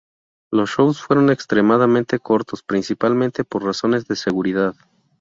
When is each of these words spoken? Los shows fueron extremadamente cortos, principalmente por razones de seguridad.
Los 0.49 0.71
shows 0.71 0.99
fueron 0.99 1.29
extremadamente 1.29 2.17
cortos, 2.17 2.63
principalmente 2.63 3.43
por 3.43 3.63
razones 3.63 4.07
de 4.07 4.15
seguridad. 4.15 4.73